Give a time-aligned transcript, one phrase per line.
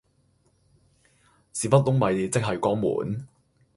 [1.53, 3.27] 屎忽窿咪即係肛門